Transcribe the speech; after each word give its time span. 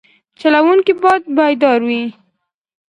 چلوونکی 0.39 0.93
باید 1.01 1.23
بیدار 1.37 1.79
وي. 1.87 2.03